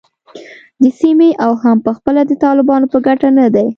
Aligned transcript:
د 0.81 0.83
سیمې 0.99 1.29
او 1.45 1.51
هم 1.63 1.77
پخپله 1.87 2.21
د 2.27 2.31
طالبانو 2.43 2.85
په 2.93 2.97
ګټه 3.07 3.29
نه 3.37 3.47
دی 3.55 3.67